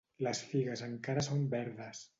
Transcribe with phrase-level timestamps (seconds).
[0.27, 2.07] Les figues encara són verdes.